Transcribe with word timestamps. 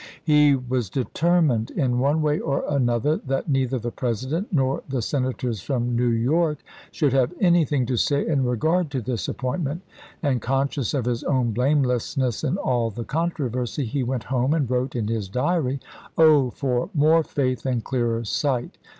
He 0.23 0.55
was 0.55 0.89
determined, 0.89 1.69
in 1.69 1.99
one 1.99 2.15
ism^ms. 2.21 2.21
way 2.21 2.39
or 2.39 2.63
another, 2.67 3.17
that 3.17 3.47
neither 3.49 3.77
the 3.77 3.91
President 3.91 4.47
nor 4.51 4.81
the 4.89 4.99
Senators 5.03 5.61
from 5.61 5.95
New 5.95 6.09
York 6.09 6.57
should 6.91 7.13
have 7.13 7.31
anything 7.39 7.85
to 7.85 7.97
say 7.97 8.27
in 8.27 8.43
regard 8.43 8.89
to 8.89 9.01
this 9.01 9.27
appointment; 9.27 9.83
and 10.23 10.41
conscious 10.41 10.95
of 10.95 11.05
his 11.05 11.23
own 11.23 11.51
blamelessness 11.51 12.43
in 12.43 12.57
all 12.57 12.89
the 12.89 13.05
controversy, 13.05 13.85
he 13.85 14.01
went 14.01 14.23
home 14.23 14.55
and 14.55 14.71
wrote 14.71 14.95
in 14.95 15.07
his 15.07 15.29
diary:" 15.29 15.79
Oh, 16.17 16.49
for 16.49 16.89
more 16.95 16.97
J 16.97 16.99
1 16.99 17.09
Warden, 17.11 17.29
faith 17.29 17.65
and 17.67 17.83
clearer 17.83 18.25
sight 18.25 18.79